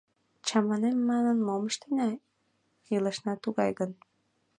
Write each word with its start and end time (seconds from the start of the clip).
Чаманем 0.45 0.97
манын, 1.09 1.37
мом 1.47 1.63
ыштена!— 1.69 2.09
илышна 2.95 3.33
тугай 3.43 3.71
гын?! 3.79 3.91